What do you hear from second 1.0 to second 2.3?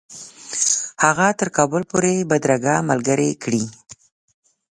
هغه تر کابل پوري